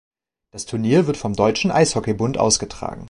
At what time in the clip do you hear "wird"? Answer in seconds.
1.05-1.17